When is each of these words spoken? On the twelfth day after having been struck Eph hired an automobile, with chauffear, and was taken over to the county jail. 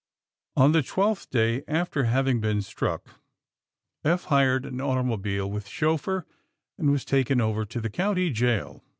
On 0.57 0.71
the 0.71 0.81
twelfth 0.81 1.29
day 1.29 1.63
after 1.67 2.05
having 2.05 2.41
been 2.41 2.63
struck 2.63 3.19
Eph 4.03 4.23
hired 4.23 4.65
an 4.65 4.81
automobile, 4.81 5.47
with 5.51 5.67
chauffear, 5.67 6.25
and 6.79 6.89
was 6.89 7.05
taken 7.05 7.39
over 7.39 7.65
to 7.65 7.79
the 7.79 7.87
county 7.91 8.31
jail. 8.31 8.83